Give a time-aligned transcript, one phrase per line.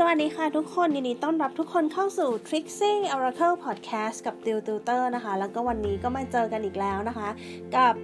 [0.00, 7.28] สวัสดีค่ะทุกคนยินดีต้อนรับทุกคนเข้าสู่ Trixie Oracle Podcast กับติวติวเตอร์นะคะ แล้วก็วันนี้ก็มาเจอกันอีกแล้วนะคะ
[7.76, 7.94] กับ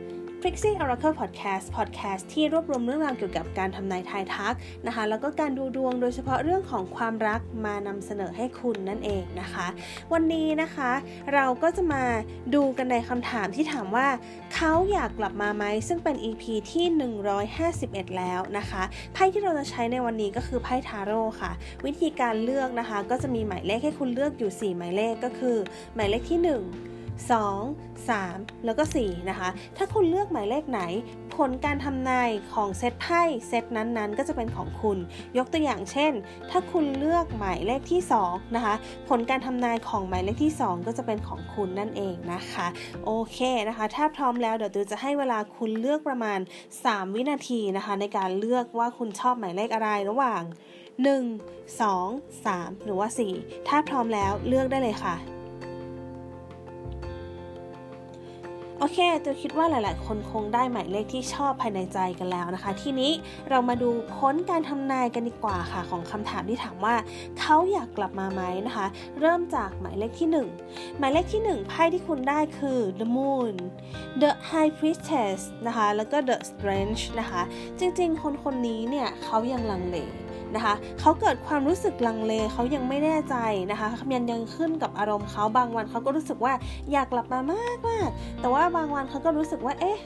[0.45, 4.55] Trixie Oracle Podcast Podcast ที่รวบรวมเรื่องราวเกี่ยวกับการทำนายทายทัก
[4.87, 9.67] นะคะ แล้วก็การดูดวงโดยเฉพาะเรื่องของความรักมานำเสนอให้คุณนั่นเองนะคะ
[10.13, 10.91] วันนี้นะคะ
[11.35, 12.05] เราก็จะมา
[12.55, 14.09] ดูกันในคำถามที่ถามว่า
[14.55, 16.87] เขาอยากกลับมาไหมซึ่งเป็น EP ที่
[17.53, 21.53] 151 แล้วนะคะไพ่ที่เราจะใช้ในวันนี้ก็คือไพ่ทาโร่ค่ะ
[21.85, 25.57] วิธีการเลือกนะคะ ก็จะมีหมายเลขให้คุณเลือกอยู่ 4 หมายเลขก็คือ
[25.95, 30.81] หมายเลขที่ 1 2 3 แล้วก็ 4 นะคะ ถ้าคุณเลือกหมายเลขไหน
[31.37, 34.99] ผลการทำนายของเซตไพ่เซตนั้นๆ ก็จะเป็นของคุณ
[35.39, 36.13] ยกตัวอย่างเช่น
[36.51, 38.75] ถ้าคุณเลือกหมายเลขที่ 2 นะคะ
[39.09, 42.67] ผลการทำนายของหมายเลขที่ 2 ก็จะเป็นของคุณนั่นเองนะคะ
[43.05, 46.39] โอเคนะคะ ถ้าพร้อมแล้วเดี๋ยวตูจะให้เวลาคุณเลือกประมาณ
[46.77, 50.43] 3 วินาทีนะคะ ในการเลือกว่าคุณชอบหมายเลขอะไรระหว่าง
[51.03, 53.09] 1 2 3 หรือว่า
[53.39, 55.17] 4 ถ้าพร้อมแล้วเลือกได้เลยค่ะ
[58.85, 63.13] โอเคตัวคิดว่าหลาย ๆ คนคงได้หมายเลขที่ชอบภายในใจกันแล้วนะคะ ทีนี้
[63.51, 66.95] เรามาดูพ้นการทำนายกันดีกว่าค่ะ ของคำถามที่ถามว่า
[67.41, 68.87] เขาอยากกลับมาไหมนะคะ
[69.21, 70.29] เริ่มจากหมายเลขที่
[70.65, 73.55] 1 หมายเลขที่ 1 ไพ่ที่คุณได้คือ the moon
[74.23, 77.43] the high priestess นะคะ แล้วก็ the strange นะคะ
[77.79, 79.99] จริง ๆ คนคนนี้เนี่ยเขายังลังเล
[80.57, 83.37] นะคะเขาเกิดความรู้สึกลังเลเขายังไม่แน่ใจ
[83.71, 86.55] นะคะมันยังขึ้นกับอารมณ์เขาบางวันเขาก็รู้สึกว่า
[86.93, 88.09] อยากกลับมามากมาก
[88.41, 89.99] แต่ว่าบางวันเขาก็รู้สึกว่า เอ๊ะ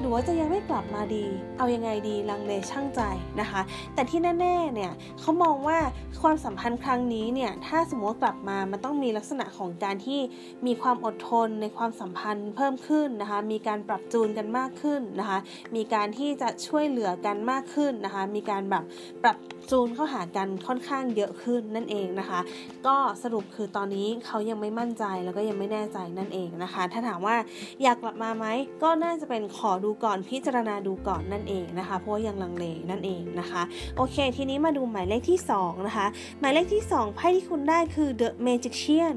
[0.00, 1.24] หนูว่าจะยังไม่กลับมาดี
[1.58, 3.00] เอายังไงดีลังเลช่างใจ
[3.40, 3.60] นะคะ
[3.94, 5.78] แต่ที่แน่ๆเนี่ยเขามองว่า
[6.22, 10.20] ความสัมพันธ์ครั้งนี้เนี่ยถ้าสมมติว่ากลับมามันต้องมีลักษณะของการที่
[10.66, 15.38] มีความอดทนในความสัมพันธ์เพิ่มขึ้นนะคะ มีการปรับจูนกันมากขึ้นนะคะ
[15.76, 18.84] มีการที่จะช่วยเหลือกันมากขึ้นนะคะ มีการแบบ
[19.22, 19.36] ปรับ
[19.70, 22.40] จูนเข้าหากันค่อนข้างเยอะขึ้นนั่นเองนะคะ
[22.86, 27.36] ก็สรุปคือตอนนี้เขายังไม่มั่นใจแล้วก็ยังไม่แน่ใจนั่นเองนะคะ ถ้าถามว่า
[27.82, 28.46] อยากกลับมาไหม
[28.82, 33.62] ก็น่าจะเป็นขอดูดูก่อนพิจารณาดูก่อนนั่นเองนะคะ เพราะว่ายังลังเลนั่นเองนะคะ
[33.96, 36.06] โอเค ทีนี้มาดูหมายเลขที่ 2 นะคะ
[36.40, 39.16] หมายเลขที่ 2 ไพ่ที่คุณได้คือ The Magician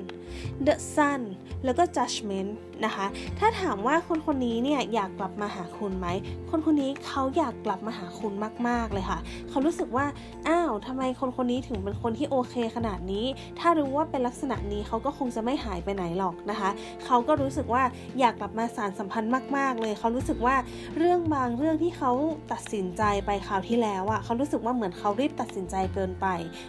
[0.66, 1.22] The Sun
[1.66, 2.52] แล้วก็ Judgment
[2.85, 3.06] นะคะ
[3.40, 6.07] ถ้าถามว่าคนคนนี้เนี่ยอยากกลับมาหาคุณไหม
[6.50, 8.34] คนคนนี้เขาอยากกลับมาหาคุณ
[8.68, 9.19] มาก ๆ เลยค่ะ
[9.50, 10.06] เขารู้สึกว่า
[10.47, 13.25] อ้าวทำไมคนคนนี้ถึงเป็นคนที่โอเคขนาดนี้
[13.59, 16.69] ถ้ารู้ว่าเป็นลักษณะนี้เขาก็คงจะไม่หายไปไหนหรอกนะคะ
[17.06, 17.84] เขาก็รู้สึกว่า
[18.19, 20.56] อยากกลับมาสารสัมพันธ์มาก ๆ เลย เขารู้สึกว่า
[20.97, 22.12] เรื่องบางเรื่องที่เขา
[22.52, 26.28] ตัดสินใจไปคราวที่แล้วอะเขารู้สึกว่าเหมือนเขารีบตัดสินใจเกินไป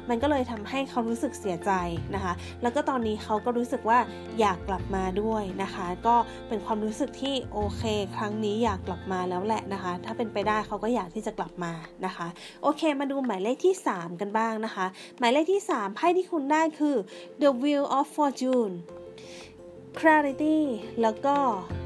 [0.08, 1.72] มันก็เลยทำให้เขารู้สึกเสียใจ
[2.14, 3.98] นะคะ แล้วก็ตอนนี้เขาก็รู้สึกว่า
[4.40, 6.16] อยากกลับมาด้วยนะคะ ก็
[6.48, 7.82] เป็นความรู้สึกที่โอเค
[8.16, 11.72] ครั้งนี้อยากกลับมาแล้วแหละนะคะ ถ้าเป็นไปได้เขาก็อยากที่จะกลับมา
[12.06, 12.26] นะคะ
[12.62, 14.86] โอเค มาดูหมายเลขที่ 3 กันบ้างนะคะ
[15.18, 16.96] หมายเลขที่ 3ไพ่ที่คุณได้คือ
[17.42, 18.74] the wheel of fortune
[19.98, 20.56] clarity
[21.02, 21.36] แล้วก็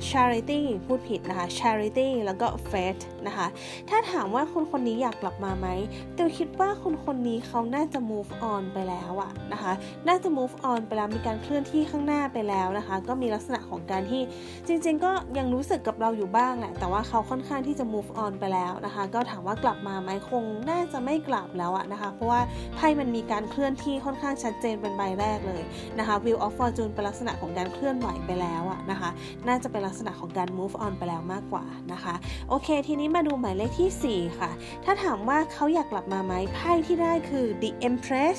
[0.08, 3.46] charity พูดผิดนะคะ charity แล้วก็ faith นะคะ
[3.88, 5.68] ถ้าถามว่าคนคนนี้อยากกลับมาไหม
[6.14, 9.72] เตวคิดว่าคนคนนี้เขาน่าจะ move on ไปแล้วอะนะคะ
[10.08, 14.22] น่าจะ move on ไปแล้วมีการเคลื่อนที่ข้างหน้าไปแล้วนะคะ ก็มีลักษณะของการที่
[14.66, 22.40] จริง ๆ ก็ยังรู้สึกกับเราอยู่บ้างแหละ แต่ว่าเขาค่อนข้างที่จะ move on ไปแล้วนะคะ ก็ถามว่ากลับมาไหมคงน่าจะไม่กลับแล้วอะนะคะ เพราะว่า
[22.76, 25.62] ไพ่มันมีการเคลื่อนที่ค่อนข้างชัดเจนเป็นใบแรกเลย
[25.98, 29.10] นะคะ wheel of fortune เป็นลักษณะของการเคลื่อนไหวไปแล้วอะนะคะ
[29.48, 32.14] น่าจะเป็นลักษณะของการ move on ไปแล้วมากกว่านะคะ
[32.48, 34.50] โอเค ทีนี้มาดูหมายเลขที่ 4 ค่ะ
[34.84, 38.38] ถ้าถามว่าเขาอยากกลับมาไหมไพ่ที่ได้คือ the empress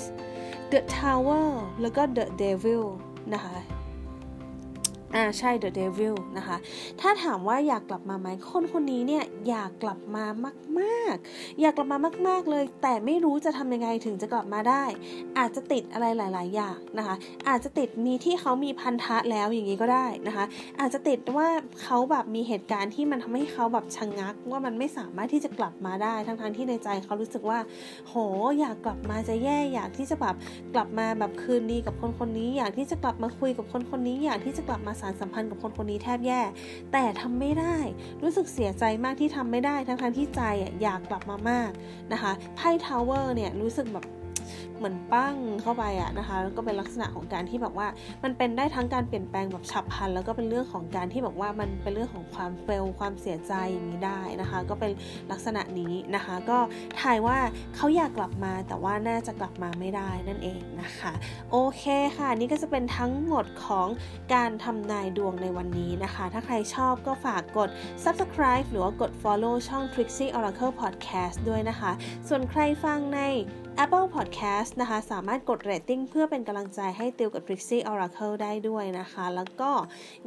[0.72, 1.50] the tower
[1.82, 2.84] แล้วก็ the devil
[3.34, 3.58] นะคะ
[5.16, 6.58] อ่าใช่ The Devil นะคะ
[7.02, 10.26] ถ้าถามว่าอยากกลับมาไหมคนคนนี้เนี่ยอยากกลับมา
[10.80, 14.84] มากๆ อยากกลับมามาก ๆเลย แต่ไม่รู้จะทำยังไงถึงจะกลับมาได้
[15.40, 17.16] อาจจะติดอะไรหลาย ๆ อย่างนะคะ
[17.50, 20.46] อาจจะติดมีที่เขามีพันธะแล้วอย่างนี้ก็ได้นะคะ
[20.80, 21.48] อาจจะติดว่า
[21.82, 27.60] เขาแบบมีเหตุการณ์ที่มันทำให้เขาแบบชะงงัก ว่ามันไม่สามารถที่จะกลับมาได้ทั้งๆที่ในใจเขารู้สึกว่า
[28.08, 28.14] โห
[28.60, 30.36] อยากกลับมาจะแย่อยากที่จะแบบ
[30.74, 36.42] กลับมาแบบคืนดีกับคนคนนี้ อยากที่จะกลับมาคุยกับคนคนนี้ อยากที่จะกลับมาสารสัมพันธ์กับคนคนนี้แทบแย่
[36.92, 37.78] แต่ทำไม่ได้
[38.24, 40.42] รู้สึกเสียใจมากที่ทำไม่ได้ทั้งๆที่ใจ
[40.82, 41.72] อยากกลับมามาก
[42.14, 44.06] นะคะไพ่ทาวเวอร์เนี่ยรู้สึกแบบ
[44.78, 47.88] เหมือนปั้งเข้าไปอะนะคะแล้วก็เป็นลักษณะของการที่แบบว่า
[48.24, 54.92] มันเป็นได้ทั้งการเปลี่ยนแปลงแบบฉับพลัน แล้วก็เป็นเรื่องของการที่แบบว่ามันเป็นเรื่องของความเฟลความเสียใจอย่างนี้ได้นะคะ ก็เป็น
[55.32, 56.58] ลักษณะนี้นะคะ ก็
[57.02, 57.38] ทายว่า
[57.76, 61.14] เขาอยากกลับมาแต่ว่าน่าจะกลับมาไม่ได้นั่นเองนะคะ
[61.52, 61.84] โอเค
[62.18, 63.88] ค่ะ นี่ก็จะเป็นทั้งหมดของ
[64.34, 67.70] การทำนายดวงในวันนี้นะคะ ถ้าใครชอบก็ฝากกด
[68.04, 71.92] subscribe หรือว่ากด follow ช่อง Trixie Oracle Podcast ด้วยนะคะ
[72.28, 73.20] ส่วนใครฟังใน
[73.84, 79.72] Apple Podcast นะคะ สามารถกดเรตติ้งเพื่อเป็นกำลังใจให้ติวกับ Trixie Oracle ได้ด้วยนะคะ แล้วก็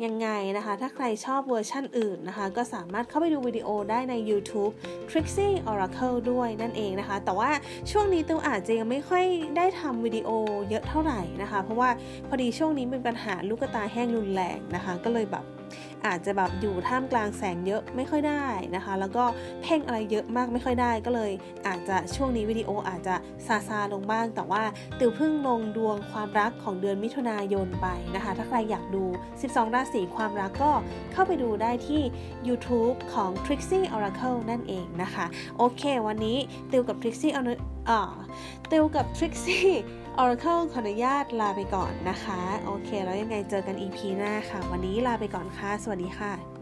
[0.05, 4.73] ยังไงนะคะ ถ้าใครชอบเวอร์ชั่นอื่นนะคะ ก็สามารถเข้าไปดูวิดีโอได้ใน YouTube
[5.11, 7.51] Trixie Oracle ด้วยนั่นเองนะคะ แต่ว่า
[7.91, 9.25] ช่วงนี้ติวอาจจะยังไม่ค่อย
[9.57, 10.29] ได้ทำวิดีโอ
[10.71, 11.91] เยอะเท่าไหร่นะคะ เพราะว่า
[12.29, 15.45] พอดีช่วงนี้มีปัญหาลูกตาแห้งรุนแรงนะคะ ก็เลยแบบ
[16.07, 18.45] อาจจะแบบอยู่ท่ามกลางแสงเยอะไม่ค่อยได้
[18.77, 19.25] นะคะ แล้วก็
[19.63, 21.33] เพ่งอะไรเยอะมากไม่ค่อยได้ ก็เลย
[21.67, 23.15] อาจจะช่วงนี้วิดีโออาจจะ
[23.47, 24.63] ซาซาลงบ้าง แต่ว่า
[24.99, 29.05] ติวเพิ่งลงดวงความรักของเดือนมิถุนายนไปนะคะ ถ้าใครอยากดู
[29.41, 30.73] 12 ราศีความรักก็
[31.13, 32.03] เข้าไปดูได้ที่
[32.49, 35.27] YouTube ของ Trixie Oracle นั่นเองนะคะ
[35.57, 36.37] โอเค วันนี้
[36.71, 37.35] ติวกับ Trixie
[37.91, 38.01] อ่า
[38.71, 39.73] ติวกับ Trixie
[40.23, 46.58] Oracle ขออนุญาตลาไปก่อนนะคะ โอเค แล้วยังไงเจอกัน EP หน้าค่ะ วันนี้ลาไปก่อนค่ะ สวัสดีค่ะ